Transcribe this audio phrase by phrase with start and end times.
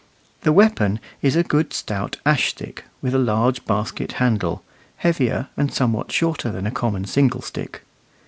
[0.41, 4.63] The weapon is a good stout ash stick with a large basket handle,
[4.97, 7.83] heavier and somewhat shorter than a common single stick.